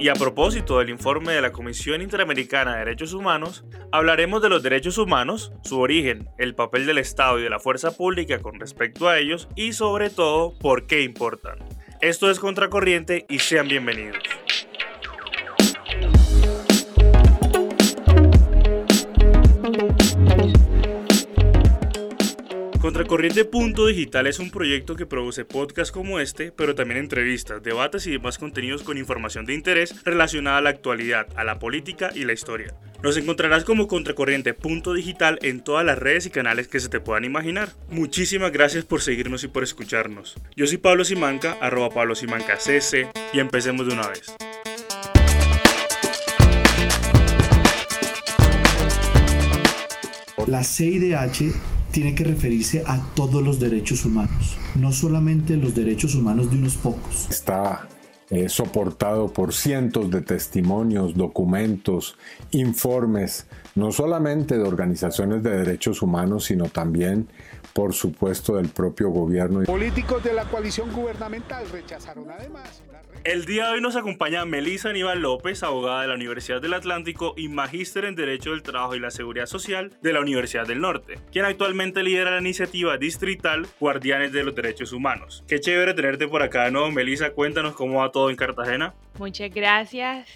Y 0.00 0.08
a 0.08 0.14
propósito 0.14 0.78
del 0.78 0.88
informe 0.88 1.34
de 1.34 1.42
la 1.42 1.52
Comisión 1.52 2.00
Interamericana 2.00 2.72
de 2.72 2.78
Derechos 2.78 3.12
Humanos, 3.12 3.66
hablaremos 3.92 4.40
de 4.40 4.48
los 4.48 4.62
derechos 4.62 4.96
humanos, 4.96 5.52
su 5.62 5.78
origen, 5.78 6.26
el 6.38 6.54
papel 6.54 6.86
del 6.86 6.96
Estado 6.96 7.38
y 7.38 7.42
de 7.42 7.50
la 7.50 7.60
fuerza 7.60 7.94
pública 7.94 8.38
con 8.38 8.58
respecto 8.58 9.10
a 9.10 9.18
ellos 9.18 9.46
y 9.56 9.74
sobre 9.74 10.08
todo 10.08 10.54
por 10.58 10.86
qué 10.86 11.02
importan. 11.02 11.58
Esto 12.00 12.30
es 12.30 12.40
Contracorriente 12.40 13.26
y 13.28 13.40
sean 13.40 13.68
bienvenidos. 13.68 14.22
Contracorriente 23.00 23.46
Punto 23.46 23.86
Digital 23.86 24.26
es 24.26 24.38
un 24.40 24.50
proyecto 24.50 24.94
que 24.94 25.06
produce 25.06 25.46
podcasts 25.46 25.90
como 25.90 26.20
este, 26.20 26.52
pero 26.52 26.74
también 26.74 27.00
entrevistas, 27.00 27.62
debates 27.62 28.06
y 28.06 28.10
demás 28.10 28.36
contenidos 28.36 28.82
con 28.82 28.98
información 28.98 29.46
de 29.46 29.54
interés 29.54 30.04
relacionada 30.04 30.58
a 30.58 30.60
la 30.60 30.68
actualidad, 30.68 31.26
a 31.34 31.42
la 31.42 31.58
política 31.58 32.10
y 32.14 32.26
la 32.26 32.34
historia. 32.34 32.74
Nos 33.02 33.16
encontrarás 33.16 33.64
como 33.64 33.88
Contracorriente 33.88 34.52
Punto 34.52 34.92
Digital 34.92 35.38
en 35.40 35.64
todas 35.64 35.82
las 35.82 35.98
redes 35.98 36.26
y 36.26 36.30
canales 36.30 36.68
que 36.68 36.78
se 36.78 36.90
te 36.90 37.00
puedan 37.00 37.24
imaginar. 37.24 37.70
Muchísimas 37.88 38.52
gracias 38.52 38.84
por 38.84 39.00
seguirnos 39.00 39.44
y 39.44 39.48
por 39.48 39.62
escucharnos. 39.62 40.36
Yo 40.54 40.66
soy 40.66 40.76
Pablo 40.76 41.06
Simanca, 41.06 41.56
arroba 41.58 41.88
Pablo 41.88 42.14
Simanca 42.14 42.58
CC, 42.58 43.08
y 43.32 43.38
empecemos 43.38 43.86
de 43.86 43.94
una 43.94 44.08
vez. 44.08 44.26
La 50.46 50.62
CIDH 50.64 51.79
tiene 51.90 52.14
que 52.14 52.24
referirse 52.24 52.82
a 52.86 53.00
todos 53.14 53.42
los 53.42 53.58
derechos 53.60 54.04
humanos, 54.04 54.56
no 54.74 54.92
solamente 54.92 55.56
los 55.56 55.74
derechos 55.74 56.14
humanos 56.14 56.50
de 56.50 56.58
unos 56.58 56.76
pocos. 56.76 57.28
Está 57.30 57.88
eh, 58.30 58.48
soportado 58.48 59.32
por 59.32 59.52
cientos 59.52 60.10
de 60.10 60.20
testimonios, 60.20 61.16
documentos, 61.16 62.16
informes, 62.52 63.48
no 63.74 63.90
solamente 63.90 64.56
de 64.56 64.62
organizaciones 64.62 65.42
de 65.42 65.50
derechos 65.50 66.00
humanos, 66.00 66.44
sino 66.44 66.66
también, 66.66 67.28
por 67.72 67.92
supuesto, 67.92 68.54
del 68.56 68.68
propio 68.68 69.10
gobierno. 69.10 69.62
Políticos 69.64 70.22
de 70.22 70.32
la 70.32 70.44
coalición 70.44 70.92
gubernamental 70.92 71.68
rechazaron 71.70 72.30
además 72.30 72.82
el 73.24 73.44
día 73.44 73.66
de 73.66 73.72
hoy 73.72 73.80
nos 73.82 73.96
acompaña 73.96 74.46
Melisa 74.46 74.88
Aníbal 74.88 75.20
López, 75.20 75.62
abogada 75.62 76.00
de 76.00 76.08
la 76.08 76.14
Universidad 76.14 76.62
del 76.62 76.72
Atlántico 76.72 77.34
y 77.36 77.48
magíster 77.48 78.06
en 78.06 78.14
Derecho 78.14 78.52
del 78.52 78.62
Trabajo 78.62 78.94
y 78.94 78.98
la 78.98 79.10
Seguridad 79.10 79.44
Social 79.44 79.92
de 80.00 80.14
la 80.14 80.20
Universidad 80.20 80.66
del 80.66 80.80
Norte, 80.80 81.18
quien 81.30 81.44
actualmente 81.44 82.02
lidera 82.02 82.30
la 82.30 82.40
iniciativa 82.40 82.96
distrital 82.96 83.66
Guardianes 83.78 84.32
de 84.32 84.42
los 84.42 84.54
Derechos 84.54 84.94
Humanos. 84.94 85.44
Qué 85.46 85.60
chévere 85.60 85.92
tenerte 85.92 86.28
por 86.28 86.42
acá, 86.42 86.70
¿no? 86.70 86.90
Melisa, 86.90 87.32
cuéntanos 87.32 87.74
cómo 87.74 87.98
va 87.98 88.10
todo 88.10 88.19
en 88.28 88.36
Cartagena. 88.36 88.92
Muchas 89.18 89.52
gracias, 89.52 90.28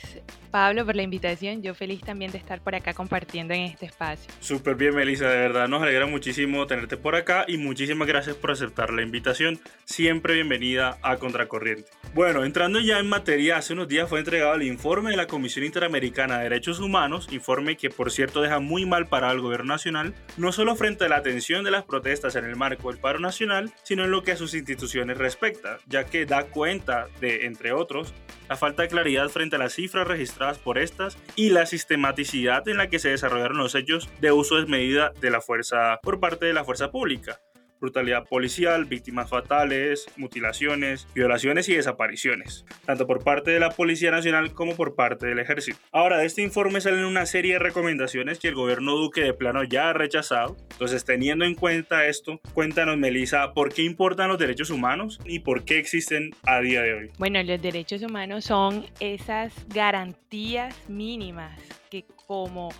Pablo, 0.50 0.84
por 0.84 0.94
la 0.94 1.02
invitación. 1.02 1.62
Yo 1.62 1.74
feliz 1.74 2.00
también 2.02 2.30
de 2.32 2.38
estar 2.38 2.60
por 2.60 2.74
acá 2.74 2.92
compartiendo 2.92 3.54
en 3.54 3.62
este 3.62 3.86
espacio. 3.86 4.30
Súper 4.40 4.74
bien, 4.74 4.94
Melissa, 4.94 5.28
de 5.28 5.38
verdad 5.38 5.68
nos 5.68 5.82
alegra 5.82 6.06
muchísimo 6.06 6.66
tenerte 6.66 6.96
por 6.96 7.14
acá 7.14 7.44
y 7.48 7.56
muchísimas 7.56 8.06
gracias 8.06 8.36
por 8.36 8.50
aceptar 8.50 8.92
la 8.92 9.02
invitación. 9.02 9.58
Siempre 9.84 10.34
bienvenida 10.34 10.98
a 11.02 11.16
Contracorriente. 11.16 11.90
Bueno, 12.14 12.44
entrando 12.44 12.78
ya 12.78 12.98
en 12.98 13.08
materia, 13.08 13.56
hace 13.56 13.72
unos 13.72 13.88
días 13.88 14.08
fue 14.08 14.20
entregado 14.20 14.54
el 14.54 14.62
informe 14.62 15.10
de 15.10 15.16
la 15.16 15.26
Comisión 15.26 15.64
Interamericana 15.64 16.36
de 16.38 16.44
Derechos 16.44 16.78
Humanos, 16.78 17.28
informe 17.32 17.76
que 17.76 17.90
por 17.90 18.10
cierto 18.10 18.42
deja 18.42 18.60
muy 18.60 18.86
mal 18.86 19.06
parado 19.06 19.32
al 19.32 19.40
gobierno 19.40 19.72
nacional, 19.72 20.14
no 20.36 20.52
solo 20.52 20.76
frente 20.76 21.06
a 21.06 21.08
la 21.08 21.16
atención 21.16 21.64
de 21.64 21.70
las 21.70 21.84
protestas 21.84 22.36
en 22.36 22.44
el 22.44 22.54
marco 22.54 22.90
del 22.90 23.00
paro 23.00 23.18
nacional, 23.18 23.72
sino 23.82 24.04
en 24.04 24.10
lo 24.10 24.22
que 24.22 24.32
a 24.32 24.36
sus 24.36 24.54
instituciones 24.54 25.18
respecta, 25.18 25.78
ya 25.86 26.04
que 26.04 26.26
da 26.26 26.44
cuenta 26.44 27.08
de, 27.20 27.46
entre 27.46 27.72
otros, 27.74 28.14
la 28.48 28.56
falta 28.56 28.82
de 28.82 28.88
claridad 28.88 29.28
frente 29.28 29.56
a 29.56 29.58
las 29.58 29.74
cifras 29.74 30.06
registradas 30.06 30.58
por 30.58 30.78
estas 30.78 31.18
y 31.36 31.50
la 31.50 31.66
sistematicidad 31.66 32.66
en 32.68 32.78
la 32.78 32.88
que 32.88 32.98
se 32.98 33.10
desarrollaron 33.10 33.58
los 33.58 33.74
hechos 33.74 34.08
de 34.20 34.32
uso 34.32 34.56
desmedida 34.56 35.12
de 35.20 35.30
la 35.30 35.40
fuerza 35.40 36.00
por 36.02 36.20
parte 36.20 36.46
de 36.46 36.54
la 36.54 36.64
fuerza 36.64 36.90
pública 36.90 37.40
brutalidad 37.84 38.24
policial, 38.24 38.86
víctimas 38.86 39.28
fatales, 39.28 40.06
mutilaciones, 40.16 41.06
violaciones 41.14 41.68
y 41.68 41.74
desapariciones, 41.74 42.64
tanto 42.86 43.06
por 43.06 43.22
parte 43.22 43.50
de 43.50 43.60
la 43.60 43.70
Policía 43.70 44.10
Nacional 44.10 44.54
como 44.54 44.74
por 44.74 44.94
parte 44.94 45.26
del 45.26 45.38
Ejército. 45.38 45.78
Ahora, 45.92 46.16
de 46.16 46.24
este 46.24 46.40
informe 46.40 46.80
salen 46.80 47.04
una 47.04 47.26
serie 47.26 47.54
de 47.54 47.58
recomendaciones 47.58 48.38
que 48.38 48.48
el 48.48 48.54
gobierno 48.54 48.96
Duque 48.96 49.20
de 49.20 49.34
plano 49.34 49.64
ya 49.64 49.90
ha 49.90 49.92
rechazado. 49.92 50.56
Entonces, 50.72 51.04
teniendo 51.04 51.44
en 51.44 51.54
cuenta 51.54 52.06
esto, 52.06 52.40
cuéntanos, 52.54 52.96
Melissa, 52.96 53.52
¿por 53.52 53.74
qué 53.74 53.82
importan 53.82 54.28
los 54.28 54.38
derechos 54.38 54.70
humanos 54.70 55.20
y 55.26 55.40
por 55.40 55.64
qué 55.64 55.78
existen 55.78 56.30
a 56.46 56.60
día 56.60 56.80
de 56.80 56.94
hoy? 56.94 57.10
Bueno, 57.18 57.42
los 57.42 57.60
derechos 57.60 58.00
humanos 58.00 58.46
son 58.46 58.86
esas 58.98 59.52
garantías 59.68 60.88
mínimas 60.88 61.60
que 61.90 62.06
como 62.26 62.70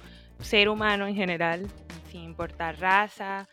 ser 0.40 0.70
humano 0.70 1.06
en 1.06 1.14
general, 1.14 1.66
sin 2.10 2.22
importar 2.22 2.78
raza, 2.80 3.46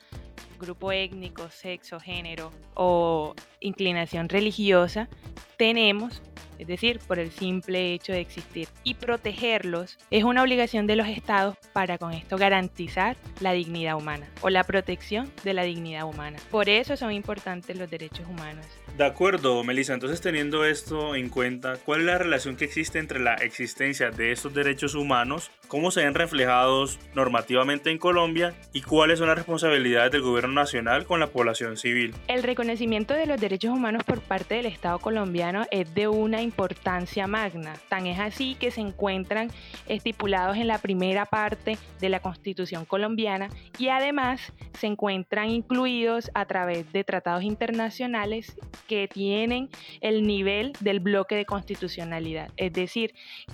grupo 0.62 0.92
étnico, 0.92 1.50
sexo, 1.50 2.00
género 2.00 2.52
o 2.76 3.36
inclinación 3.60 4.30
religiosa, 4.30 5.10
tenemos, 5.58 6.22
es 6.58 6.68
decir, 6.68 7.00
por 7.08 7.20
el 7.20 7.32
simple 7.32 7.94
hecho 7.94 8.14
de 8.14 8.22
existir. 8.22 8.68
Y 8.84 8.96
protegerlos 8.96 9.98
es 10.10 10.24
una 10.24 10.42
obligación 10.42 10.88
de 10.88 10.96
los 10.96 11.08
estados 11.08 11.58
para 11.74 11.98
con 11.98 12.14
esto 12.14 12.38
garantizar 12.38 13.18
la 13.40 13.52
dignidad 13.52 13.98
humana 13.98 14.28
o 14.42 14.50
la 14.50 14.64
protección 14.64 15.32
de 15.44 15.54
la 15.54 15.64
dignidad 15.64 16.06
humana. 16.06 16.38
Por 16.50 16.70
eso 16.70 16.96
son 16.96 17.12
importantes 17.12 17.78
los 17.78 17.90
derechos 17.90 18.28
humanos. 18.28 18.66
De 18.98 19.06
acuerdo, 19.06 19.64
Melissa. 19.64 19.94
Entonces, 19.94 20.22
teniendo 20.22 20.66
esto 20.66 21.16
en 21.16 21.30
cuenta, 21.30 21.78
¿cuál 21.78 22.02
es 22.02 22.06
la 22.06 22.18
relación 22.18 22.58
que 22.58 22.66
existe 22.66 23.00
entre 23.00 23.20
la 23.20 23.36
existencia 23.36 24.12
de 24.12 24.32
estos 24.32 24.54
derechos 24.54 24.96
humanos, 24.96 25.50
cómo 25.70 25.92
se 25.92 26.04
ven 26.04 26.14
reflejados 26.14 27.00
normativamente 27.16 27.90
en 27.90 27.98
Colombia 27.98 28.54
y 28.74 28.82
cuáles 28.82 29.20
son 29.20 29.30
las 29.30 29.38
responsabilidades 29.38 30.12
del 30.12 30.22
gobierno 30.22 30.54
nacional 30.54 31.06
con 31.06 31.22
la 31.22 31.28
población 31.28 31.78
civil? 31.78 32.14
El 32.28 32.44
reconocimiento 32.44 33.14
de 33.14 33.26
los 33.26 33.40
derechos 33.40 33.72
humanos 33.72 34.04
por 34.04 34.20
parte 34.20 34.56
del 34.56 34.66
Estado 34.66 35.00
colombiano 35.00 35.66
es 35.72 35.94
de 35.96 36.10
una 36.10 36.42
importancia 36.42 37.28
magna. 37.28 37.74
Tan 37.88 38.08
es 38.08 38.20
así 38.20 38.56
que 38.56 38.72
se 38.72 38.82
encuentran 38.82 39.50
estipulados 39.88 40.58
en 40.58 40.68
la 40.68 40.80
primera 40.80 41.26
parte 41.26 41.78
de 42.02 42.10
la 42.10 42.20
Constitución 42.20 42.86
colombiana 42.86 43.50
y 43.80 43.88
además 43.88 44.52
se 44.78 44.88
encuentran 44.88 45.50
incluidos 45.50 46.30
a 46.34 46.46
través 46.46 46.92
de 46.92 47.04
tratados 47.04 47.44
internacionales 47.44 48.58
que 48.92 49.08
tienen 49.08 49.70
el 50.02 50.28
nivel 50.28 50.74
del 50.82 51.00
bloque 51.00 51.36
de 51.36 51.46
constitucionalidad, 51.46 52.50
es 52.58 52.74
decir, 52.74 53.14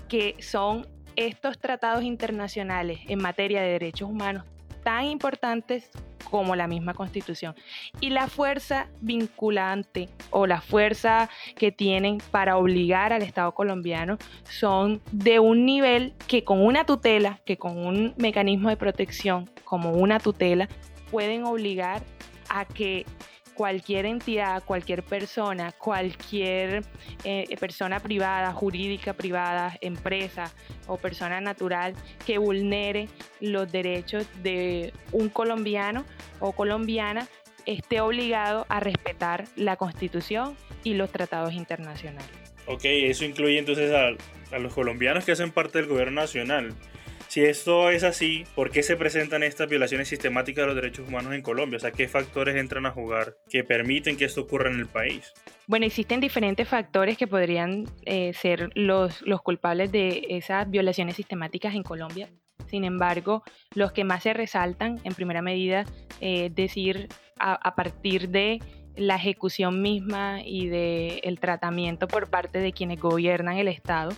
que 0.10 0.36
son 0.40 0.88
estos 1.16 1.60
tratados 1.60 2.04
internacionales 2.04 3.02
en 3.08 3.22
materia 3.22 3.62
de 3.62 3.68
derechos 3.68 4.10
humanos 4.10 4.46
tan 4.84 5.06
importantes 5.06 5.92
como 6.32 6.56
la 6.56 6.66
misma 6.66 6.96
constitución. 6.96 7.54
Y 8.02 8.10
la 8.10 8.28
fuerza 8.28 8.88
vinculante 9.00 10.10
o 10.32 10.48
la 10.48 10.60
fuerza 10.60 11.30
que 11.56 11.72
tienen 11.72 12.18
para 12.32 12.58
obligar 12.58 13.14
al 13.14 13.22
Estado 13.22 13.52
colombiano 13.54 14.18
son 14.44 15.04
de 15.12 15.40
un 15.40 15.68
nivel 15.68 16.16
que 16.26 16.44
con 16.44 16.66
una 16.66 16.84
tutela, 16.84 17.42
que 17.46 17.58
con 17.58 17.78
un 17.78 18.16
mecanismo 18.18 18.70
de 18.70 18.78
protección 18.78 19.48
como 19.66 19.92
una 19.92 20.20
tutela, 20.20 20.68
pueden 21.12 21.44
obligar 21.44 22.02
a 22.50 22.66
que 22.66 23.06
cualquier 23.58 24.06
entidad, 24.06 24.64
cualquier 24.64 25.02
persona, 25.02 25.72
cualquier 25.72 26.84
eh, 27.24 27.58
persona 27.60 28.00
privada, 28.00 28.54
jurídica 28.54 29.14
privada, 29.14 29.76
empresa 29.82 30.54
o 30.86 30.98
persona 30.98 31.42
natural 31.42 31.96
que 32.24 32.38
vulnere 32.38 33.10
los 33.42 33.72
derechos 33.72 34.28
de 34.44 34.94
un 35.12 35.30
colombiano 35.30 36.06
o 36.40 36.52
colombiana 36.52 37.28
esté 37.66 38.00
obligado 38.00 38.68
a 38.70 38.80
respetar 38.80 39.46
la 39.56 39.76
constitución 39.76 40.56
y 40.84 40.94
los 40.94 41.12
tratados 41.12 41.54
internacionales. 41.54 42.30
Ok, 42.68 42.82
eso 42.84 43.26
incluye 43.26 43.58
entonces 43.58 43.92
a, 43.92 44.56
a 44.56 44.60
los 44.60 44.72
colombianos 44.76 45.26
que 45.26 45.32
hacen 45.32 45.52
parte 45.52 45.80
del 45.80 45.88
gobierno 45.88 46.22
nacional. 46.22 46.76
Si 47.38 47.46
esto 47.46 47.92
es 47.92 48.04
así, 48.04 48.46
¿por 48.56 48.72
qué 48.72 48.82
se 48.82 48.96
presentan 48.96 49.44
estas 49.44 49.70
violaciones 49.70 50.08
sistemáticas 50.08 50.64
de 50.64 50.66
los 50.66 50.76
derechos 50.76 51.08
humanos 51.08 51.36
en 51.36 51.44
Colombia? 51.44 51.78
O 51.78 51.80
sea, 51.80 51.92
¿qué 51.92 52.08
factores 52.08 52.56
entran 52.56 52.88
a 52.88 52.92
jugar 52.92 53.38
que 53.48 53.64
permiten 53.64 54.18
que 54.18 54.26
esto 54.26 54.42
ocurra 54.42 54.72
en 54.72 54.80
el 54.80 54.88
país? 54.88 55.36
Bueno, 55.68 55.86
existen 55.86 56.20
diferentes 56.20 56.68
factores 56.68 57.16
que 57.16 57.28
podrían 57.28 57.86
eh, 58.06 58.34
ser 58.34 58.72
los, 58.74 59.22
los 59.22 59.44
culpables 59.44 59.92
de 59.92 60.26
esas 60.30 60.68
violaciones 60.68 61.16
sistemáticas 61.16 61.76
en 61.76 61.84
Colombia. 61.84 62.28
Sin 62.72 62.84
embargo, 62.84 63.44
los 63.76 63.92
que 63.92 64.04
más 64.04 64.24
se 64.24 64.34
resaltan 64.34 65.00
en 65.04 65.14
primera 65.14 65.44
medida, 65.44 65.86
es 66.20 66.56
decir, 66.56 67.08
a 67.38 67.76
partir 67.76 68.30
de 68.30 68.60
la 68.98 69.16
ejecución 69.16 69.82
misma 69.82 70.42
y 70.44 70.68
del 70.68 71.20
el 71.24 71.40
tratamiento 71.40 72.08
por 72.08 72.30
parte 72.30 72.60
de 72.60 72.74
quienes 72.74 73.00
gobiernan 73.00 73.58
el 73.58 73.68
Estado, 73.68 74.12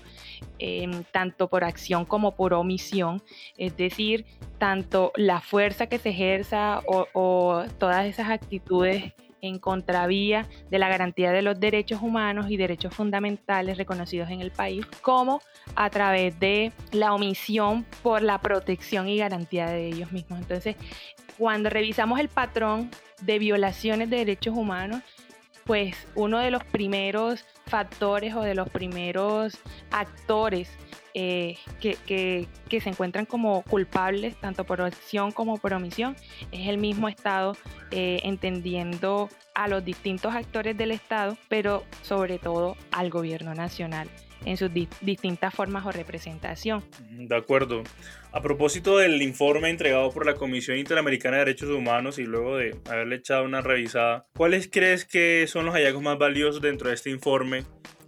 em, 0.57 1.03
tanto 1.11 1.49
por 1.49 1.63
acción 1.63 2.05
como 2.05 2.35
por 2.35 2.53
omisión, 2.53 3.21
es 3.57 3.75
decir, 3.77 4.25
tanto 4.57 5.11
la 5.15 5.41
fuerza 5.41 5.87
que 5.87 5.99
se 5.99 6.09
ejerza 6.09 6.81
o, 6.85 7.63
todas 7.77 8.05
esas 8.05 8.29
actitudes 8.29 9.13
en 9.41 9.59
contravía 9.59 10.47
de 10.69 10.79
la 10.79 10.89
garantía 10.89 11.31
de 11.31 11.41
los 11.41 11.59
derechos 11.59 12.01
humanos 12.01 12.47
y 12.49 12.57
derechos 12.57 12.93
fundamentales 12.93 13.77
reconocidos 13.77 14.29
en 14.29 14.41
el 14.41 14.51
país, 14.51 14.85
como 15.01 15.41
a 15.75 15.89
través 15.89 16.39
de 16.39 16.71
la 16.91 17.13
omisión 17.13 17.85
por 18.03 18.21
la 18.21 18.39
protección 18.39 19.07
y 19.07 19.17
garantía 19.17 19.67
de 19.67 19.87
ellos 19.87 20.11
mismos. 20.11 20.39
Entonces, 20.39 20.75
cuando 21.37 21.69
revisamos 21.69 22.19
el 22.19 22.29
patrón 22.29 22.91
de 23.21 23.39
violaciones 23.39 24.09
de 24.09 24.17
derechos 24.17 24.55
humanos, 24.55 25.01
pues 25.65 25.95
uno 26.15 26.39
de 26.39 26.51
los 26.51 26.63
primeros 26.63 27.45
factores 27.67 28.33
o 28.33 28.41
de 28.41 28.55
los 28.55 28.69
primeros 28.69 29.57
actores 29.91 30.69
eh, 31.13 31.57
que, 31.79 32.47
se 32.69 32.89
encuentran 32.89 33.25
como 33.25 33.63
culpables, 33.63 34.35
tanto 34.37 34.63
por 34.63 34.81
acción 34.81 35.31
como 35.31 35.57
por 35.57 35.73
omisión, 35.73 36.15
es 36.51 36.67
el 36.67 36.77
mismo 36.77 37.09
Estado 37.09 37.55
eh, 37.91 38.21
entendiendo 38.23 39.29
a 39.55 39.67
los 39.67 39.83
distintos 39.83 40.33
actores 40.35 40.77
del 40.77 40.91
Estado, 40.91 41.37
pero 41.47 41.83
sobre 42.01 42.39
todo 42.39 42.77
al 42.91 43.09
gobierno 43.09 43.53
nacional 43.53 44.09
en 44.45 44.57
sus 44.57 44.71
distintas 45.01 45.53
formas 45.53 45.85
o 45.85 45.91
representación. 45.91 46.83
De 47.11 47.35
acuerdo. 47.35 47.83
A 48.31 48.41
propósito 48.41 48.97
del 48.97 49.21
informe 49.21 49.69
entregado 49.69 50.11
por 50.11 50.25
la 50.25 50.35
Comisión 50.35 50.77
Interamericana 50.77 51.37
de 51.37 51.45
Derechos 51.45 51.69
Humanos 51.69 52.19
y 52.19 52.23
luego 52.23 52.57
de 52.57 52.75
haberle 52.89 53.15
echado 53.15 53.43
una 53.43 53.61
revisada, 53.61 54.27
¿cuáles 54.35 54.69
crees 54.71 55.05
que 55.05 55.45
son 55.47 55.65
los 55.65 55.73
hallazgos 55.73 56.03
más 56.03 56.17
valiosos 56.17 56.61
dentro 56.61 56.89
de 56.89 56.95
este 56.95 57.09
informe 57.09 57.63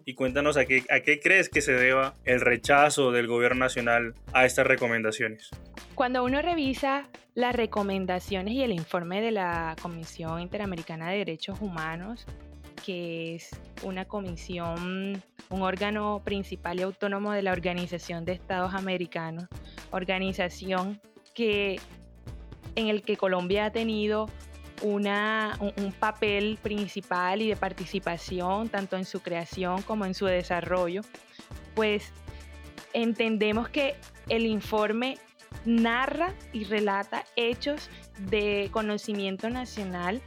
y 0.06 0.14
cuéntanos 0.14 0.58
a 0.58 0.66
qué, 0.66 0.84
a 0.90 1.02
qué 1.02 1.20
crees 1.20 1.50
que 1.50 1.62
se 1.62 1.74
deba 1.74 2.16
el 2.26 2.42
rechazo 2.42 3.12
del 3.12 3.28
gobierno 3.28 3.60
nacional 3.60 4.14
a 4.34 4.46
estas 4.46 4.68
recomendaciones. 4.68 5.50
Cuando 5.96 6.24
uno 6.24 6.42
revisa 6.42 7.08
las 7.34 7.56
recomendaciones 7.56 8.54
y 8.54 8.64
el 8.64 8.72
informe 8.72 9.22
de 9.22 9.32
la 9.32 9.76
Comisión 9.82 10.42
Interamericana 10.42 11.10
de 11.10 11.18
Derechos 11.18 11.62
Humanos, 11.62 12.26
que 12.86 13.36
es 13.36 13.50
una 13.84 14.06
comisión, 14.06 15.22
un 15.50 15.62
órgano 15.62 16.22
principal 16.24 16.80
y 16.80 16.84
autónomo 16.84 17.32
de 17.32 17.42
la 17.42 17.52
Organización 17.52 18.26
de 18.26 18.34
Estados 18.34 18.74
Americanos, 18.74 19.46
organización 19.92 21.00
que 21.34 21.80
en 22.76 22.88
el 22.88 23.04
que 23.04 23.18
Colombia 23.18 23.66
ha 23.66 23.72
tenido 23.72 24.30
una, 24.82 25.58
un, 25.60 25.92
papel 25.92 26.58
principal 26.62 27.42
y 27.42 27.50
de 27.50 27.56
participación 27.56 28.70
tanto 28.70 28.98
en 28.98 29.06
su 29.06 29.22
creación 29.22 29.82
como 29.84 30.06
en 30.06 30.14
su 30.14 30.26
desarrollo, 30.26 31.02
pues 31.76 32.12
entendemos 32.94 33.70
que 33.70 33.96
el 34.30 34.46
informe 34.46 35.18
narra 35.66 36.34
y 36.54 36.64
relata 36.64 37.26
hechos 37.36 37.90
de 38.30 38.70
conocimiento 38.72 39.50
nacional 39.50 40.22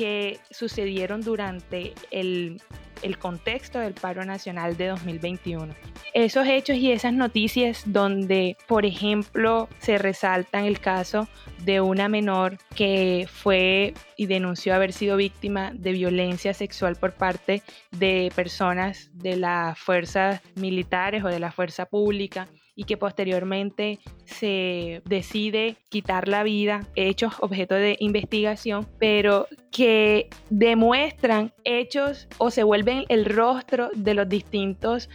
que 0.00 0.40
sucedieron 0.50 1.20
durante 1.20 1.92
el, 2.10 2.62
el 3.02 3.18
contexto 3.18 3.78
del 3.78 3.92
paro 3.92 4.24
nacional 4.24 4.74
de 4.78 4.86
2021 4.86 5.74
esos 6.14 6.46
hechos 6.46 6.76
y 6.76 6.90
esas 6.90 7.12
noticias 7.12 7.82
donde, 7.86 8.56
por 8.66 8.84
ejemplo, 8.84 9.68
se 9.78 9.98
resalta 9.98 10.66
el 10.66 10.80
caso 10.80 11.28
de 11.64 11.80
una 11.80 12.08
menor 12.08 12.58
que 12.74 13.28
fue 13.30 13.94
y 14.16 14.26
denunció 14.26 14.74
haber 14.74 14.92
sido 14.92 15.16
víctima 15.16 15.72
de 15.74 15.92
violencia 15.92 16.54
sexual 16.54 16.96
por 16.96 17.12
parte 17.12 17.62
de 17.92 18.32
personas 18.34 19.10
de 19.12 19.36
las 19.36 19.78
fuerzas 19.78 20.40
militares 20.54 21.22
o 21.22 21.28
de 21.28 21.40
la 21.40 21.52
fuerza 21.52 21.86
pública 21.86 22.48
y 22.80 22.84
que 22.84 22.96
posteriormente 22.96 23.98
se 24.24 25.02
decide 25.04 25.76
quitar 25.90 26.28
la 26.28 26.42
vida, 26.42 26.86
hechos 26.94 27.34
objeto 27.40 27.74
de 27.74 27.98
investigación, 28.00 28.86
pero 28.98 29.48
que 29.70 30.30
demuestran 30.48 31.52
hechos 31.64 32.26
o 32.38 32.50
se 32.50 32.62
vuelven 32.62 33.04
el 33.10 33.26
rostro 33.26 33.90
de 33.94 34.14
los 34.14 34.26
distintos 34.30 35.10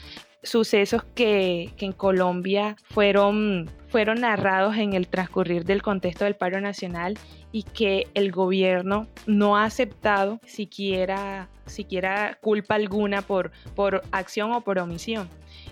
sucesos 0.46 1.04
que, 1.16 1.74
en 1.78 1.92
Colombia 1.92 2.76
fueron, 2.86 3.70
fueron 3.90 4.22
narrados 4.22 4.78
en 4.78 4.94
el 4.94 5.08
transcurrir 5.08 5.66
del 5.66 5.82
contexto 5.82 6.26
del 6.26 6.36
paro 6.36 6.62
nacional 6.62 7.18
y 7.52 7.64
que 7.64 8.08
el 8.14 8.32
gobierno 8.32 9.08
no 9.28 9.58
ha 9.58 9.66
aceptado 9.66 10.40
siquiera, 10.46 11.50
siquiera 11.66 12.38
culpa 12.42 12.76
alguna 12.76 13.22
por, 13.22 13.52
por 13.76 14.02
acción 14.12 14.52
o 14.52 14.62
por 14.62 14.80
omisión. 14.80 15.30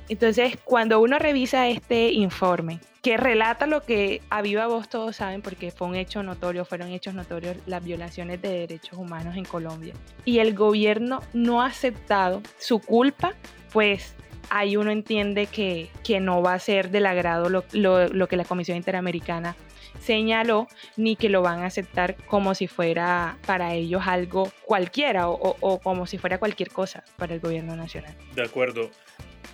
Entonces, 0.10 0.58
cuando 0.64 1.00
uno 1.00 1.18
revisa 1.18 1.68
este 1.68 2.12
informe, 2.12 2.80
que 3.02 3.18
relata 3.18 3.68
lo 3.68 3.84
que 3.84 4.22
a 4.30 4.42
viva 4.42 4.68
voz 4.68 4.90
todos 4.90 5.18
saben, 5.18 5.42
porque 5.42 5.72
fue 5.72 5.88
un 5.88 5.96
hecho 5.96 6.24
notorio, 6.24 6.66
fueron 6.66 6.90
hechos 6.90 7.14
notorios 7.14 7.58
las 7.66 7.84
violaciones 7.84 8.42
de 8.42 8.50
derechos 8.60 8.98
humanos 8.98 9.36
en 9.36 9.46
Colombia, 9.46 9.94
y 10.26 10.40
el 10.40 10.56
gobierno 10.56 11.22
no 11.34 11.62
ha 11.62 11.68
aceptado 11.68 12.42
su 12.60 12.80
culpa, 12.80 13.34
pues 13.72 14.16
ahí 14.50 14.78
uno 14.78 14.92
entiende 14.92 15.48
que, 15.48 15.90
no 16.20 16.42
va 16.42 16.54
a 16.54 16.60
ser 16.60 16.90
del 16.90 17.06
agrado 17.06 17.50
lo, 17.50 18.28
que 18.28 18.38
la 18.38 18.46
Comisión 18.46 18.78
Interamericana 18.78 19.56
señaló, 20.00 20.68
ni 20.98 21.16
que 21.16 21.30
lo 21.30 21.42
van 21.42 21.62
a 21.62 21.68
aceptar 21.68 22.16
como 22.26 22.56
si 22.56 22.68
fuera 22.68 23.38
para 23.46 23.74
ellos 23.74 24.04
algo 24.06 24.52
cualquiera 24.66 25.30
o, 25.30 25.56
o 25.60 25.80
como 25.80 26.06
si 26.06 26.18
fuera 26.18 26.40
cualquier 26.40 26.70
cosa 26.70 27.04
para 27.18 27.34
el 27.34 27.40
gobierno 27.40 27.76
nacional. 27.76 28.16
De 28.36 28.44
acuerdo. 28.44 28.90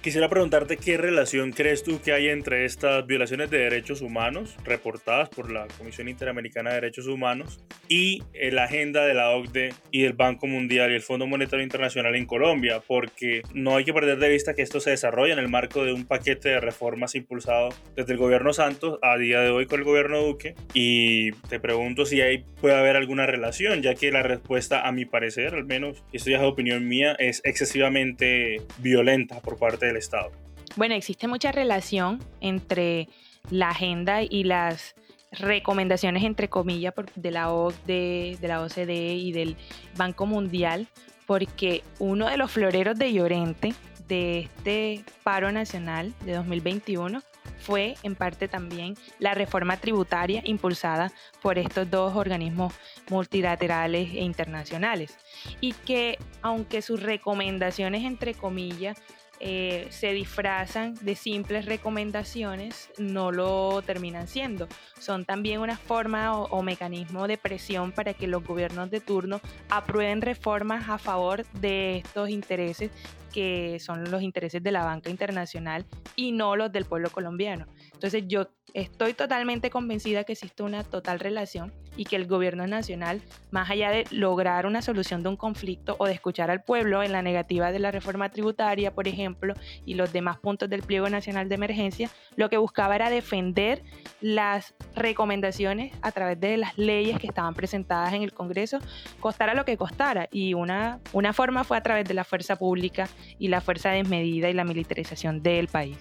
Quisiera 0.02 0.30
preguntarte 0.30 0.78
qué 0.78 0.96
relación 0.96 1.52
crees 1.52 1.84
tú 1.84 2.00
que 2.02 2.14
hay 2.14 2.30
entre 2.30 2.64
estas 2.64 3.06
violaciones 3.06 3.50
de 3.50 3.58
derechos 3.58 4.02
humanos 4.02 4.56
reportadas 4.64 5.28
por 5.28 5.52
la 5.52 5.68
Comisión 5.78 6.08
Interamericana 6.08 6.70
de 6.70 6.76
Derechos 6.76 7.08
Humanos 7.08 7.60
y 7.90 8.24
la 8.34 8.64
agenda 8.64 9.06
de 9.06 9.14
la 9.14 9.32
OCDE 9.32 9.74
y 9.92 10.04
del 10.04 10.14
Banco 10.14 10.48
Mundial 10.48 10.90
y 10.92 10.96
el 10.96 11.02
Fondo 11.02 11.28
Monetario 11.28 11.64
Internacional 11.64 12.16
en 12.16 12.26
Colombia, 12.26 12.82
porque 12.88 13.42
no 13.54 13.76
hay 13.76 13.84
que 13.84 13.94
perder 13.94 14.20
de 14.20 14.30
vista 14.30 14.54
que 14.54 14.62
esto 14.62 14.80
se 14.80 14.92
desarrolla 14.92 15.34
en 15.34 15.40
el 15.40 15.50
marco 15.50 15.84
de 15.84 15.92
un 15.92 16.06
paquete 16.06 16.48
de 16.48 16.62
reformas 16.62 17.16
impulsado 17.16 17.68
desde 17.98 18.14
el 18.14 18.20
gobierno 18.20 18.54
Santos 18.54 19.00
a 19.02 19.18
día 19.18 19.42
de 19.42 19.50
hoy 19.50 19.66
con 19.66 19.80
el 19.80 19.86
gobierno 19.86 20.22
Duque. 20.22 20.56
Y 20.74 21.34
te 21.50 21.60
pregunto 21.60 22.06
si 22.06 22.22
ahí 22.22 22.46
puede 22.62 22.76
haber 22.76 22.96
alguna 22.96 23.26
relación, 23.26 23.82
ya 23.82 23.96
que 23.96 24.14
la 24.14 24.24
respuesta 24.24 24.88
a 24.88 24.94
mi 24.94 25.04
parecer, 25.04 25.56
al 25.56 25.66
menos, 25.66 26.06
esto 26.14 26.30
ya 26.30 26.38
es 26.38 26.44
opinión 26.44 26.88
mía, 26.88 27.18
es 27.20 27.42
excesivamente 27.44 28.62
violenta 28.78 29.42
por 29.42 29.58
parte 29.58 29.88
de 29.88 29.89
Estado? 29.98 30.32
Bueno, 30.76 30.96
existe 30.96 31.28
mucha 31.28 31.52
relación 31.52 32.24
entre 32.42 33.10
la 33.50 33.70
agenda 33.70 34.22
y 34.22 34.44
las 34.44 34.96
recomendaciones, 35.32 36.24
entre 36.24 36.50
comillas, 36.50 36.94
de 37.16 37.32
la 37.32 37.52
OCDE, 37.52 38.38
de 38.40 38.48
la 38.48 38.62
OCDE 38.62 39.14
y 39.16 39.32
del 39.32 39.56
Banco 39.96 40.26
Mundial, 40.26 40.88
porque 41.26 41.84
uno 42.00 42.30
de 42.30 42.38
los 42.38 42.52
floreros 42.52 42.98
de 42.98 43.14
Llorente 43.14 43.74
de 44.08 44.40
este 44.40 45.04
paro 45.24 45.52
nacional 45.52 46.14
de 46.26 46.34
2021 46.34 47.22
fue 47.60 47.96
en 48.04 48.16
parte 48.16 48.48
también 48.48 48.96
la 49.20 49.36
reforma 49.36 49.78
tributaria 49.78 50.42
impulsada 50.46 51.12
por 51.42 51.60
estos 51.60 51.90
dos 51.90 52.16
organismos 52.16 52.74
multilaterales 53.10 54.10
e 54.14 54.22
internacionales 54.22 55.16
y 55.62 55.74
que 55.74 56.18
aunque 56.42 56.82
sus 56.82 57.04
recomendaciones 57.04 58.04
entre 58.04 58.34
comillas 58.34 58.98
eh, 59.40 59.88
se 59.90 60.14
disfrazan 60.14 60.96
de 61.02 61.16
simples 61.16 61.66
recomendaciones, 61.66 62.90
no 62.98 63.32
lo 63.32 63.82
terminan 63.82 64.28
siendo. 64.28 64.68
Son 65.00 65.26
también 65.26 65.62
una 65.62 65.78
forma 65.78 66.38
o, 66.38 66.48
o, 66.50 66.62
mecanismo 66.62 67.28
de 67.28 67.38
presión 67.38 67.92
para 67.92 68.14
que 68.14 68.28
los 68.28 68.44
gobiernos 68.44 68.92
de 68.92 69.00
turno 69.00 69.40
aprueben 69.70 70.22
reformas 70.22 70.90
a 70.90 70.98
favor 70.98 71.46
de 71.54 71.98
estos 71.98 72.30
intereses 72.30 72.92
que 73.30 73.80
son 73.80 74.10
los 74.12 74.22
intereses 74.22 74.62
de 74.62 74.72
la 74.72 74.84
banca 74.84 75.10
internacional 75.10 75.86
y 76.16 76.32
no 76.32 76.56
los 76.56 76.72
del 76.72 76.86
pueblo 76.86 77.10
colombiano. 77.10 77.68
Entonces 77.94 78.24
yo 78.28 78.50
estoy 78.74 79.14
totalmente 79.14 79.70
convencida 79.70 80.24
que 80.24 80.34
existe 80.34 80.64
una 80.64 80.84
total 80.84 81.20
relación 81.20 81.74
y 82.00 82.06
que 82.06 82.16
el 82.16 82.28
gobierno 82.28 82.66
nacional, 82.66 83.22
más 83.52 83.70
allá 83.70 83.92
de 83.92 84.06
lograr 84.10 84.66
una 84.66 84.82
solución 84.82 85.22
de 85.22 85.28
un 85.28 85.36
conflicto 85.36 85.98
o 86.00 86.06
de 86.08 86.14
escuchar 86.14 86.50
al 86.50 86.64
pueblo 86.64 87.04
en 87.04 87.12
la 87.12 87.22
negativa 87.22 87.74
de 87.74 87.80
la 87.80 87.92
reforma 87.92 88.30
tributaria, 88.30 88.92
por 88.92 89.10
ejemplo, 89.10 89.54
y 89.86 89.96
los 89.96 90.14
demás 90.14 90.38
puntos 90.38 90.70
del 90.70 90.82
pliego 90.82 91.10
nacional 91.10 91.50
de 91.50 91.56
emergencia, 91.56 92.10
lo 92.38 92.50
que 92.50 92.56
buscaba 92.56 92.96
era 92.96 93.10
defender 93.10 93.84
las 94.22 94.76
recomendaciones 94.96 95.92
a 96.02 96.14
través 96.14 96.40
de 96.40 96.56
las 96.56 96.78
leyes 96.78 97.20
que 97.20 97.28
estaban 97.28 97.54
presentadas 97.54 98.14
en 98.14 98.24
el 98.24 98.32
Congreso, 98.32 98.80
costara 99.20 99.54
lo 99.54 99.66
que 99.66 99.76
costara. 99.76 100.30
Y 100.32 100.54
una, 100.54 101.02
una 101.12 101.34
forma 101.34 101.66
fue 101.66 101.76
a 101.76 101.84
través 101.84 102.06
de 102.06 102.14
la 102.14 102.24
fuerza 102.24 102.56
pública 102.56 103.10
y 103.40 103.50
la 103.50 103.60
fuerza 103.60 103.90
desmedida 103.90 104.50
y 104.50 104.54
la 104.54 104.64
militarización 104.64 105.44
del 105.44 105.68
país. 105.68 105.98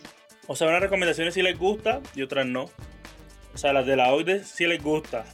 O 0.47 0.55
sea, 0.55 0.69
unas 0.69 0.81
recomendaciones 0.81 1.35
sí 1.35 1.43
les 1.43 1.59
gusta 1.59 2.01
y 2.15 2.23
otras 2.23 2.47
no. 2.47 2.67
O 3.53 3.59
sea, 3.59 3.73
las 3.73 3.85
de 3.85 3.97
la 3.97 4.13
OCDE 4.13 4.45
sí 4.45 4.65
les 4.69 4.81
gusta. 4.81 5.25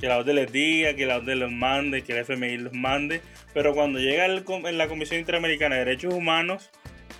Que 0.00 0.08
la 0.08 0.18
OCDE 0.18 0.34
les 0.34 0.52
diga, 0.52 0.94
que 0.94 1.06
la 1.06 1.18
OCDE 1.18 1.36
los 1.36 1.52
mande, 1.52 2.02
que 2.02 2.12
el 2.12 2.18
FMI 2.18 2.58
los 2.58 2.72
mande. 2.72 3.20
Pero 3.52 3.74
cuando 3.74 3.98
llega 3.98 4.26
en 4.26 4.78
la 4.78 4.88
Comisión 4.88 5.20
Interamericana 5.20 5.76
de 5.76 5.84
Derechos 5.84 6.14
Humanos 6.14 6.70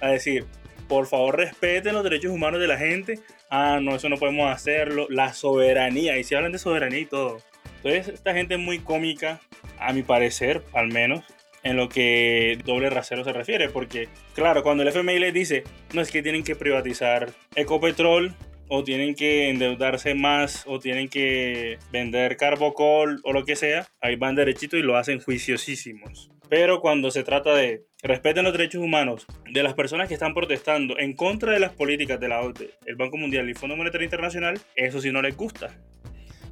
a 0.01 0.09
decir, 0.09 0.45
por 0.89 1.07
favor 1.07 1.37
respeten 1.37 1.95
los 1.95 2.05
derechos 2.05 2.33
humanos 2.33 2.61
de 2.61 2.67
la 2.67 2.77
gente. 2.77 3.21
Ah, 3.51 3.79
no, 3.81 3.95
eso 3.95 4.09
no 4.09 4.19
podemos 4.19 4.51
hacerlo. 4.51 5.07
La 5.09 5.33
soberanía. 5.33 6.19
Y 6.19 6.25
si 6.25 6.35
hablan 6.35 6.53
de 6.53 6.59
soberanía 6.59 7.01
y 7.01 7.07
todo. 7.07 7.41
Entonces, 7.77 8.09
esta 8.15 8.35
gente 8.35 8.55
es 8.55 8.61
muy 8.61 8.79
cómica 8.79 9.41
a 9.79 9.93
mi 9.93 10.03
parecer, 10.03 10.63
al 10.73 10.89
menos, 10.89 11.25
en 11.63 11.77
lo 11.77 11.89
que 11.89 12.59
doble 12.65 12.91
rasero 12.91 13.25
se 13.25 13.33
refiere, 13.33 13.69
porque 13.69 14.09
claro, 14.35 14.63
cuando 14.63 14.83
el 14.83 14.89
FMI 14.91 15.19
les 15.19 15.35
dice, 15.35 15.65
no 15.93 16.01
es 16.01 16.11
que 16.11 16.23
tienen 16.23 16.45
que 16.45 16.55
privatizar 16.57 17.31
Ecopetrol 17.57 18.35
o 18.69 18.85
tienen 18.85 19.15
que 19.15 19.51
endeudarse 19.51 20.15
más 20.15 20.65
o 20.67 20.79
tienen 20.79 21.09
que 21.09 21.79
vender 21.93 22.37
Carbocol 22.37 23.21
o 23.25 23.33
lo 23.33 23.45
que 23.45 23.57
sea, 23.57 23.87
ahí 24.01 24.17
van 24.17 24.35
derechito 24.35 24.77
y 24.77 24.83
lo 24.83 24.97
hacen 24.97 25.21
juiciosísimos. 25.21 26.31
Pero 26.49 26.81
cuando 26.81 27.11
se 27.11 27.25
trata 27.25 27.55
de 27.55 27.85
respeten 28.03 28.45
los 28.45 28.53
derechos 28.53 28.83
humanos 28.83 29.27
de 29.51 29.63
las 29.63 29.75
personas 29.75 30.09
que 30.09 30.15
están 30.15 30.35
protestando 30.35 30.99
en 30.99 31.15
contra 31.15 31.53
de 31.53 31.61
las 31.61 31.73
políticas 31.73 32.21
de 32.21 32.29
la 32.29 32.43
OTE, 32.43 32.71
el 32.87 32.97
Banco 32.97 33.17
Mundial 33.17 33.47
y 33.47 33.51
el 33.51 33.57
Fondo 33.57 33.77
Monetario 33.77 34.05
Internacional, 34.05 34.61
eso 34.77 35.01
sí 35.01 35.11
no 35.11 35.23
les 35.23 35.37
gusta. 35.37 35.75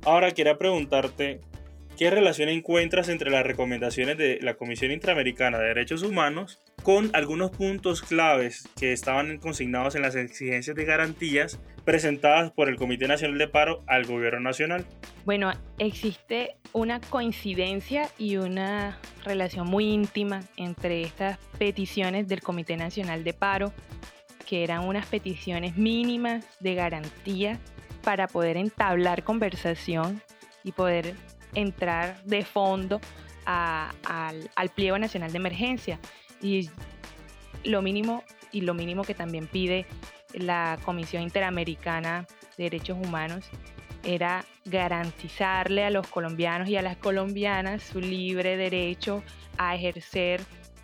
Ahora 0.04 0.32
quería 0.32 0.58
preguntarte 0.58 1.40
¿Qué 1.98 2.10
relación 2.10 2.48
encuentras 2.48 3.08
entre 3.08 3.30
las 3.30 3.46
recomendaciones 3.46 4.16
de 4.16 4.38
la 4.40 4.54
Comisión 4.54 4.90
Interamericana 4.90 5.58
de 5.58 5.68
Derechos 5.68 6.02
Humanos 6.02 6.58
con 6.82 7.10
algunos 7.14 7.50
puntos 7.50 8.02
claves 8.02 8.68
que 8.78 8.92
estaban 8.92 9.38
consignados 9.38 9.94
en 9.94 10.02
las 10.02 10.16
exigencias 10.16 10.76
de 10.76 10.84
garantías 10.84 11.60
presentadas 11.84 12.50
por 12.52 12.68
el 12.68 12.76
Comité 12.76 13.08
Nacional 13.08 13.38
de 13.38 13.48
Paro 13.48 13.82
al 13.86 14.04
Gobierno 14.04 14.40
Nacional? 14.40 14.84
Bueno, 15.24 15.52
existe 15.78 16.56
una 16.72 17.00
coincidencia 17.00 18.08
y 18.18 18.36
una 18.36 18.98
relación 19.24 19.66
muy 19.66 19.90
íntima 19.90 20.40
entre 20.56 21.02
estas 21.02 21.38
peticiones 21.58 22.28
del 22.28 22.40
Comité 22.40 22.76
Nacional 22.76 23.24
de 23.24 23.32
Paro, 23.32 23.72
que 24.46 24.64
eran 24.64 24.84
unas 24.86 25.06
peticiones 25.06 25.76
mínimas 25.76 26.44
de 26.60 26.74
garantía 26.74 27.60
para 28.02 28.26
poder 28.26 28.56
entablar 28.56 29.22
conversación 29.22 30.20
y 30.64 30.72
poder 30.72 31.14
entrar 31.54 32.22
de 32.24 32.44
fondo 32.44 33.00
al, 33.44 34.50
al 34.54 34.68
pliego 34.70 34.98
nacional 34.98 35.32
de 35.32 35.38
emergencia. 35.38 35.98
Y 36.42 36.68
lo 37.64 37.80
mínimo, 37.82 38.24
y 38.50 38.62
lo 38.62 38.74
mínimo 38.74 39.04
que 39.04 39.14
también 39.14 39.46
pide 39.46 39.86
la 40.34 40.78
Comisión 40.84 41.22
Interamericana 41.22 42.26
de 42.56 42.64
Derechos 42.64 42.98
Humanos 43.00 43.48
era 44.04 44.44
garantizarle 44.64 45.84
a 45.84 45.90
los 45.90 46.06
colombianos 46.08 46.68
y 46.68 46.76
a 46.76 46.82
las 46.82 46.96
colombianas 46.96 47.82
su 47.82 48.00
libre 48.00 48.56
derecho 48.56 49.22
a 49.58 49.74
ejercer 49.76 50.40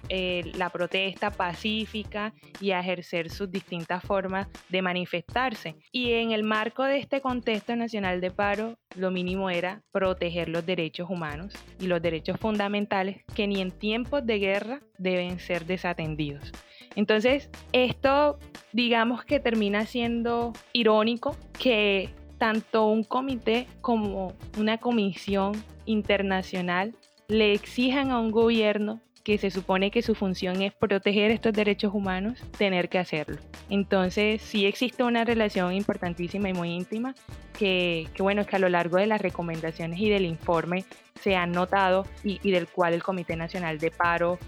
eh, 0.08 0.50
la 0.54 0.70
protesta 0.70 1.30
pacífica 1.30 2.32
y 2.60 2.70
a 2.70 2.80
ejercer 2.80 3.30
sus 3.30 3.50
distintas 3.50 4.02
formas 4.02 4.48
de 4.68 4.82
manifestarse. 4.82 5.76
Y 5.92 6.12
en 6.12 6.32
el 6.32 6.42
marco 6.42 6.84
de 6.84 6.98
este 6.98 7.20
contexto 7.20 7.76
nacional 7.76 8.20
de 8.20 8.30
paro, 8.30 8.78
lo 8.96 9.10
mínimo 9.10 9.50
era 9.50 9.82
proteger 9.90 10.48
los 10.48 10.64
derechos 10.64 11.10
humanos 11.10 11.54
y 11.80 11.86
los 11.86 12.00
derechos 12.00 12.38
fundamentales 12.38 13.24
que 13.34 13.46
ni 13.46 13.60
en 13.60 13.70
tiempos 13.70 14.24
de 14.24 14.38
guerra 14.38 14.80
deben 14.98 15.38
ser 15.40 15.66
desatendidos. 15.66 16.52
Entonces, 16.96 17.50
esto 17.72 18.38
digamos 18.72 19.24
que 19.24 19.40
termina 19.40 19.86
siendo 19.86 20.52
irónico 20.72 21.36
que 21.58 22.10
tanto 22.38 22.86
un 22.86 23.04
comité 23.04 23.66
como 23.80 24.34
una 24.56 24.78
comisión 24.78 25.52
internacional 25.86 26.94
le 27.28 27.52
exijan 27.52 28.10
a 28.10 28.20
un 28.20 28.30
gobierno 28.30 29.00
que 29.24 29.38
se 29.38 29.50
supone 29.50 29.90
que 29.90 30.02
su 30.02 30.14
función 30.14 30.62
es 30.62 30.72
proteger 30.72 31.30
estos 31.30 31.52
derechos 31.52 31.94
humanos, 31.94 32.38
tener 32.56 32.88
que 32.88 32.98
hacerlo. 32.98 33.38
Entonces, 33.70 34.42
sí 34.42 34.66
existe 34.66 35.02
una 35.02 35.24
relación 35.24 35.72
importantísima 35.72 36.48
y 36.48 36.54
muy 36.54 36.70
íntima 36.70 37.14
que, 37.58 38.08
que 38.14 38.22
bueno, 38.22 38.46
que 38.46 38.56
a 38.56 38.58
lo 38.58 38.68
largo 38.68 38.98
de 38.98 39.06
las 39.06 39.20
recomendaciones 39.20 39.98
y 40.00 40.08
del 40.08 40.24
informe 40.24 40.84
se 41.20 41.36
han 41.36 41.52
notado 41.52 42.06
y, 42.22 42.50
del 42.50 42.68
cual 42.68 42.94
el 42.94 43.02
Comité 43.02 43.36
Nacional 43.36 43.78
de 43.78 43.90
Paro 43.90 44.38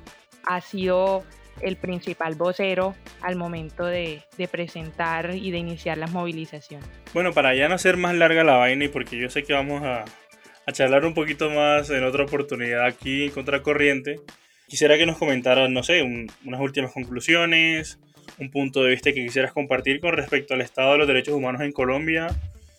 ha 0.44 0.60
sido 0.60 1.24
el 1.60 1.76
principal 1.76 2.36
vocero 2.36 2.94
al 3.20 3.36
momento 3.36 3.84
de, 3.84 4.22
de, 4.38 4.48
presentar 4.48 5.34
y 5.34 5.50
de 5.50 5.58
iniciar 5.58 5.98
las 5.98 6.10
movilizaciones. 6.10 6.88
Bueno, 7.12 7.32
para 7.32 7.54
ya 7.54 7.68
no 7.68 7.74
hacer 7.74 7.96
más 7.98 8.14
larga 8.14 8.44
la 8.44 8.56
vaina 8.56 8.84
y 8.84 8.88
porque 8.88 9.18
yo 9.18 9.28
sé 9.28 9.42
que 9.42 9.52
vamos 9.52 9.82
a, 9.82 10.04
a 10.66 10.72
charlar 10.72 11.04
un 11.04 11.14
poquito 11.14 11.50
más 11.50 11.90
en 11.90 12.04
otra 12.04 12.24
oportunidad 12.24 12.86
aquí 12.86 13.24
en 13.24 13.30
Contracorriente, 13.30 14.20
Quisiera 14.70 14.96
que 14.96 15.04
nos 15.04 15.18
comentaras, 15.18 15.68
no 15.68 15.82
sé, 15.82 16.00
unas 16.02 16.60
últimas 16.60 16.92
conclusiones, 16.92 17.98
un 18.38 18.52
punto 18.52 18.84
de 18.84 18.90
vista 18.90 19.12
que 19.12 19.24
quisieras 19.24 19.52
compartir 19.52 19.98
con 19.98 20.12
respecto 20.12 20.54
al 20.54 20.60
estado 20.60 20.92
de 20.92 20.98
los 20.98 21.08
derechos 21.08 21.34
humanos 21.34 21.62
en 21.62 21.72
Colombia 21.72 22.28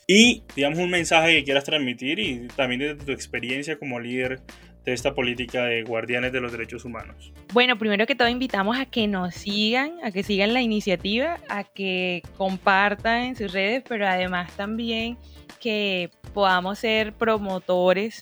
y, 0.08 0.42
digamos, 0.56 0.80
un 0.80 0.90
mensaje 0.90 1.36
que 1.36 1.44
quieras 1.44 1.66
transmitir 1.66 2.18
y 2.20 2.48
también 2.56 2.80
de 2.80 2.96
tu 2.96 3.12
experiencia 3.12 3.78
como 3.78 4.00
líder 4.00 4.40
de 4.86 4.94
esta 4.94 5.14
política 5.14 5.66
de 5.66 5.84
guardianes 5.84 6.32
de 6.32 6.40
los 6.40 6.54
derechos 6.54 6.86
humanos? 6.86 7.34
Bueno, 7.52 7.78
primero 7.78 8.08
que 8.08 8.16
todo 8.16 8.30
invitamos 8.30 8.80
a 8.80 8.86
que 8.86 9.10
nos 9.10 9.36
sigan, 9.36 9.92
a 10.02 10.12
que 10.12 10.24
sigan 10.24 10.54
la 10.54 10.62
iniciativa, 10.62 11.40
a 11.50 11.66
que 11.66 12.24
compartan 12.38 13.24
en 13.24 13.36
sus 13.36 13.52
redes, 13.52 13.84
pero 13.86 14.08
además 14.08 14.56
también 14.56 15.18
que 15.60 16.10
podamos 16.34 16.80
ser 16.80 17.12
promotores 17.12 18.22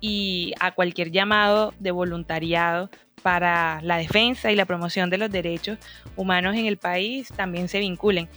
y 0.00 0.54
a 0.60 0.72
cualquier 0.72 1.10
llamado 1.10 1.74
de 1.78 1.90
voluntariado 1.90 2.90
para 3.22 3.80
la 3.82 3.96
defensa 3.96 4.52
y 4.52 4.56
la 4.56 4.64
promoción 4.64 5.10
de 5.10 5.18
los 5.18 5.30
derechos 5.30 5.78
humanos 6.16 6.56
en 6.56 6.66
el 6.66 6.76
país 6.76 7.28
también 7.34 7.68
se 7.68 7.80
vinculen. 7.80 8.28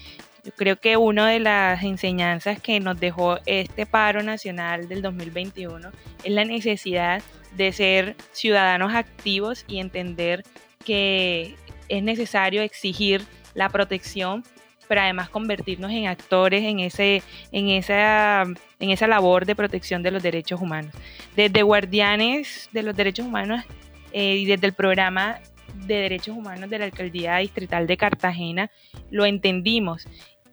Yo 0.43 0.51
creo 0.53 0.75
que 0.77 0.97
una 0.97 1.29
de 1.29 1.39
las 1.39 1.83
enseñanzas 1.83 2.59
que 2.59 2.79
nos 2.79 2.99
dejó 2.99 3.37
este 3.45 3.85
paro 3.85 4.23
nacional 4.23 4.87
del 4.87 5.03
2021 5.03 5.91
es 6.23 6.31
la 6.31 6.45
necesidad 6.45 7.21
de 7.55 7.71
ser 7.71 8.15
ciudadanos 8.31 8.93
activos 8.95 9.65
y 9.67 9.79
entender 9.79 10.43
que 10.83 11.55
es 11.89 12.01
necesario 12.01 12.63
exigir 12.63 13.21
la 13.53 13.69
protección 13.69 14.43
pero 14.91 15.03
además 15.03 15.29
convertirnos 15.29 15.89
en 15.89 16.07
actores 16.07 16.63
en, 16.63 16.81
ese, 16.81 17.23
en, 17.53 17.69
esa, 17.69 18.43
en 18.77 18.89
esa 18.89 19.07
labor 19.07 19.45
de 19.45 19.55
protección 19.55 20.03
de 20.03 20.11
los 20.11 20.21
derechos 20.21 20.59
humanos. 20.59 20.93
Desde 21.33 21.61
Guardianes 21.61 22.67
de 22.73 22.83
los 22.83 22.93
Derechos 22.93 23.25
Humanos 23.25 23.63
eh, 24.11 24.35
y 24.35 24.43
desde 24.43 24.67
el 24.67 24.73
programa 24.73 25.39
de 25.87 25.95
Derechos 25.95 26.35
Humanos 26.35 26.69
de 26.69 26.77
la 26.77 26.83
Alcaldía 26.83 27.37
Distrital 27.37 27.87
de 27.87 27.95
Cartagena, 27.95 28.69
lo 29.11 29.23
entendimos 29.23 30.09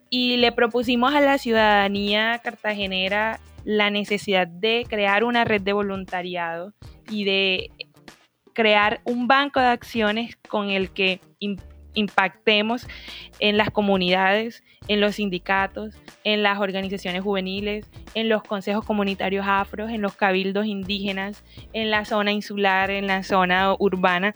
y 0.09 0.37
le 0.37 0.52
propusimos 0.52 1.12
a 1.16 1.21
la 1.21 1.37
ciudadanía 1.38 2.38
cartagenera 2.38 3.40
la 3.64 3.90
necesidad 3.90 4.47
de 4.47 4.87
crear 4.88 5.25
una 5.25 5.45
red 5.47 5.62
de 5.62 5.73
voluntariado 5.73 6.75
y 7.11 7.25
de 7.25 7.73
crear 8.52 9.00
un 9.02 9.26
banco 9.26 9.59
de 9.59 9.66
acciones 9.66 10.37
con 10.49 10.71
el 10.71 10.92
que 10.92 11.21
impactemos 11.99 12.87
en 13.40 13.57
las 13.57 13.71
comunidades, 13.71 14.62
en 14.87 15.00
los 15.00 15.17
sindicatos, 15.17 15.95
en 16.25 16.43
las 16.43 16.59
organizaciones 16.59 17.23
juveniles, 17.23 17.90
en 18.14 18.28
los 18.28 18.43
consejos 18.43 18.85
comunitarios 18.85 19.45
afros, 19.47 19.90
en 19.90 20.02
los 20.02 20.14
cabildos 20.14 20.67
indígenas, 20.67 21.43
en 21.73 21.90
la 21.90 22.05
zona 22.05 22.33
insular, 22.33 22.90
en 22.90 23.07
la 23.07 23.23
zona 23.23 23.75
urbana, 23.78 24.35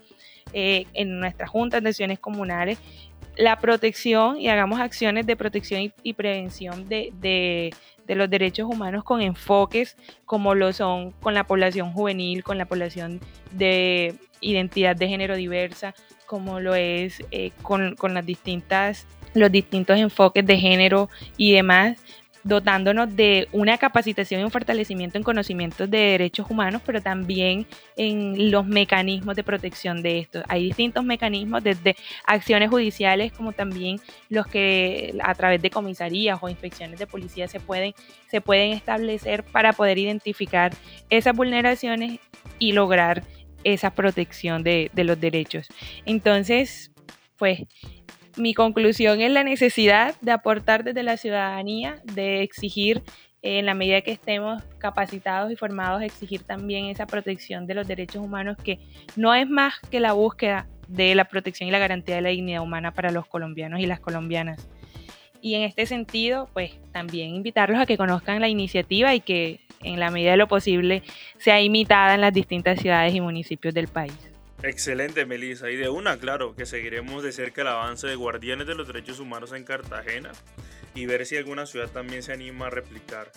eh, 0.52 0.87
en 0.92 1.21
nuestras 1.21 1.49
juntas 1.49 1.83
de 1.83 1.90
acciones 1.90 2.19
comunales, 2.19 2.78
la 3.37 3.59
protección 3.59 4.38
y 4.38 4.49
hagamos 4.49 4.81
acciones 4.81 5.26
de 5.26 5.37
protección 5.37 5.92
y, 6.02 6.12
prevención 6.12 6.88
de, 6.88 7.12
de 8.07 8.14
los 8.14 8.28
derechos 8.28 8.69
humanos 8.69 9.04
con 9.04 9.23
enfoques 9.23 9.97
como 10.26 10.54
lo 10.54 10.73
son 10.75 11.12
con 11.12 11.33
la 11.33 11.45
población 11.45 11.92
juvenil, 11.92 12.45
con 12.45 12.59
la 12.59 12.66
población 12.66 13.21
de 13.52 14.14
identidad 14.42 14.97
de 14.97 15.09
género 15.09 15.37
diversa, 15.37 15.95
como 16.32 16.60
lo 16.60 16.74
es 16.74 17.22
eh, 17.30 17.50
con, 17.60 17.94
las 18.14 18.24
distintas, 18.24 19.06
los 19.34 19.52
distintos 19.52 19.98
enfoques 19.98 20.46
de 20.46 20.56
género 20.56 21.10
y 21.36 21.52
demás, 21.52 21.98
dotándonos 22.42 23.14
de 23.14 23.48
una 23.52 23.76
capacitación 23.76 24.40
y 24.40 24.44
un 24.44 24.50
fortalecimiento 24.50 25.18
en 25.18 25.24
conocimientos 25.24 25.90
de 25.90 25.98
derechos 25.98 26.46
humanos, 26.48 26.80
pero 26.86 27.02
también 27.02 27.66
en 27.98 28.50
los 28.50 28.64
mecanismos 28.66 29.36
de 29.36 29.44
protección 29.44 30.00
de 30.00 30.20
estos. 30.20 30.42
Hay 30.48 30.64
distintos 30.64 31.04
mecanismos, 31.04 31.62
desde 31.62 31.96
acciones 32.24 32.70
judiciales 32.70 33.30
como 33.30 33.52
también 33.52 34.00
los 34.30 34.46
que 34.46 35.14
a 35.22 35.34
través 35.34 35.60
de 35.60 35.68
comisarías 35.68 36.38
o 36.40 36.48
inspecciones 36.48 36.98
de 36.98 37.06
policía 37.06 37.46
se 37.46 37.60
pueden, 37.60 37.92
se 38.30 38.40
pueden 38.40 38.72
establecer 38.72 39.44
para 39.44 39.74
poder 39.74 39.98
identificar 39.98 40.72
esas 41.10 41.36
vulneraciones 41.36 42.20
y 42.58 42.72
lograr 42.72 43.22
esa 43.64 43.90
protección 43.90 44.62
de, 44.62 44.90
los 44.95 45.21
derechos. 45.21 45.69
Entonces, 46.07 46.92
pues 47.37 47.62
mi 48.37 48.54
conclusión 48.54 49.21
es 49.21 49.31
la 49.31 49.45
necesidad 49.45 50.14
de 50.21 50.33
aportar 50.33 50.85
desde 50.85 51.02
la 51.02 51.16
ciudadanía, 51.16 52.00
de 52.14 52.42
exigir 52.42 53.02
en 53.42 53.66
la 53.66 53.75
medida 53.75 54.02
que 54.02 54.12
estemos 54.12 54.62
capacitados 54.78 55.50
y 55.50 55.57
formados, 55.57 56.02
exigir 56.02 56.45
también 56.45 56.87
esa 56.87 57.07
protección 57.07 57.66
de 57.66 57.75
los 57.75 57.88
derechos 57.88 58.23
humanos 58.23 58.57
que 58.62 58.78
no 59.16 59.35
es 59.35 59.49
más 59.49 59.75
que 59.90 59.99
la 59.99 60.12
búsqueda 60.12 60.69
de 60.87 61.14
la 61.14 61.25
protección 61.25 61.69
y 61.69 61.73
la 61.73 61.78
garantía 61.78 62.14
de 62.14 62.23
la 62.23 62.28
dignidad 62.28 62.62
humana 62.62 62.92
para 62.92 63.11
los 63.11 63.26
colombianos 63.26 63.81
y 63.81 63.87
las 63.87 63.99
colombianas. 63.99 64.69
Y 65.42 65.56
en 65.56 65.62
este 65.62 65.87
sentido, 65.87 66.49
pues 66.52 66.70
también 66.92 67.34
invitarlos 67.34 67.80
a 67.80 67.84
que 67.84 67.96
conozcan 67.96 68.40
la 68.40 68.49
iniciativa 68.49 69.12
y 69.12 69.20
que 69.20 69.58
en 69.82 69.99
la 69.99 70.12
medida 70.12 70.30
de 70.30 70.37
lo 70.37 70.46
posible 70.46 71.02
sea 71.37 71.61
imitada 71.61 72.14
en 72.14 72.20
las 72.20 72.32
distintas 72.32 72.80
ciudades 72.80 73.12
y 73.12 73.20
municipios 73.20 73.75
del 73.75 73.88
país. 73.88 74.14
Excelente, 74.62 75.26
Melissa. 75.26 75.68
Y 75.68 75.76
de 75.76 75.88
una, 75.88 76.16
claro, 76.18 76.54
que 76.54 76.64
seguiremos 76.64 77.25
de 77.25 77.32
cerca 77.32 77.62
el 77.62 77.68
avance 77.68 78.06
de 78.06 78.14
Guardianes 78.14 78.68
de 78.68 78.76
los 78.76 78.87
Derechos 78.87 79.18
Humanos 79.18 79.52
en 79.52 79.64
Cartagena 79.64 80.30
y 80.94 81.06
ver 81.06 81.26
si 81.26 81.37
alguna 81.37 81.66
ciudad 81.66 81.88
también 81.88 82.22
se 82.22 82.32
anima 82.32 82.68
a 82.68 82.70
replicar 82.70 83.32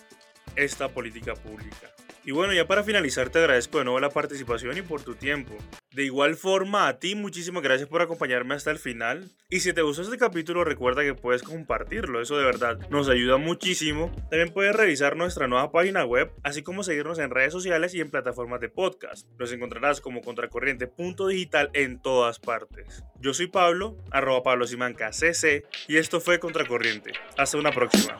esta 0.54 0.88
política 0.88 1.34
pública. 1.34 1.90
Y 2.26 2.32
bueno, 2.32 2.52
ya 2.52 2.66
para 2.66 2.82
finalizar 2.82 3.30
te 3.30 3.38
agradezco 3.38 3.78
de 3.78 3.84
nuevo 3.84 4.00
la 4.00 4.10
participación 4.10 4.76
y 4.76 4.82
por 4.82 5.00
tu 5.02 5.14
tiempo. 5.14 5.54
De 5.92 6.02
igual 6.02 6.34
forma 6.34 6.88
a 6.88 6.98
ti 6.98 7.14
muchísimas 7.14 7.62
gracias 7.62 7.88
por 7.88 8.02
acompañarme 8.02 8.56
hasta 8.56 8.72
el 8.72 8.80
final. 8.80 9.30
Y 9.48 9.60
si 9.60 9.72
te 9.72 9.82
gustó 9.82 10.02
este 10.02 10.18
capítulo 10.18 10.64
recuerda 10.64 11.04
que 11.04 11.14
puedes 11.14 11.44
compartirlo, 11.44 12.20
eso 12.20 12.36
de 12.36 12.44
verdad 12.44 12.80
nos 12.90 13.08
ayuda 13.08 13.36
muchísimo. 13.36 14.12
También 14.28 14.52
puedes 14.52 14.74
revisar 14.74 15.16
nuestra 15.16 15.46
nueva 15.46 15.70
página 15.70 16.04
web, 16.04 16.32
así 16.42 16.64
como 16.64 16.82
seguirnos 16.82 17.20
en 17.20 17.30
redes 17.30 17.52
sociales 17.52 17.94
y 17.94 18.00
en 18.00 18.10
plataformas 18.10 18.60
de 18.60 18.70
podcast. 18.70 19.28
Los 19.38 19.52
encontrarás 19.52 20.00
como 20.00 20.20
contracorriente.digital 20.20 21.70
en 21.74 22.02
todas 22.02 22.40
partes. 22.40 23.04
Yo 23.20 23.34
soy 23.34 23.46
Pablo, 23.46 23.96
arroba 24.10 24.42
Pablo 24.42 24.66
Simanca 24.66 25.12
CC, 25.12 25.64
y 25.86 25.96
esto 25.98 26.20
fue 26.20 26.40
Contracorriente. 26.40 27.12
Hasta 27.36 27.56
una 27.56 27.70
próxima. 27.70 28.18